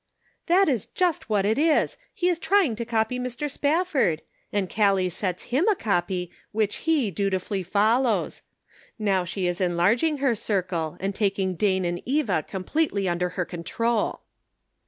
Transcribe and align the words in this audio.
"That 0.47 0.67
is 0.67 0.87
just 0.87 1.29
what 1.29 1.45
it 1.45 1.59
is; 1.59 1.95
he 2.11 2.27
is 2.27 2.39
trying 2.39 2.75
to 2.77 2.85
copy 2.85 3.19
Mr. 3.19 3.47
Spafford, 3.47 4.23
and 4.51 4.67
Gallic 4.67 5.11
sets 5.11 5.43
him 5.53 5.67
a 5.67 5.75
copy 5.75 6.31
which 6.51 6.89
he 6.89 7.11
dutifully 7.11 7.61
follows. 7.61 8.41
Now 8.97 9.25
she 9.25 9.45
is 9.45 9.61
enlarging 9.61 10.17
her 10.17 10.33
circle 10.33 10.97
and 10.99 11.13
taking 11.13 11.53
Dane 11.53 11.85
and 11.85 12.01
Eva 12.03 12.41
completely 12.41 13.07
under 13.07 13.29
her 13.37 13.45
control." 13.45 14.21